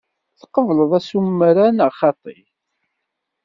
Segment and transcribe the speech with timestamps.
[0.39, 2.37] Tqebleḍ asumer-a neɣ xaṭi?